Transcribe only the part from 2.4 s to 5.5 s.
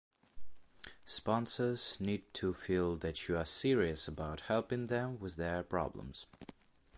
feel that you are serious about helping them with